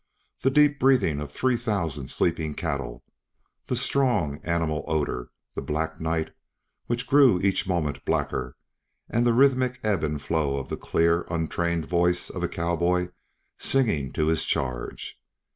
[0.41, 3.03] The deep breathing of three thousand sleeping cattle;
[3.67, 6.31] the strong, animal odor; the black night
[6.87, 8.57] which grew each moment blacker,
[9.09, 13.09] and the rhythmic ebb and flow of the clear, untrained voice of a cowboy
[13.59, 15.19] singing to his charge.